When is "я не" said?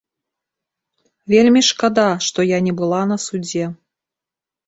2.55-2.73